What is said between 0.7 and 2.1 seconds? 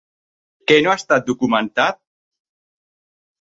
Què no ha estat documentat?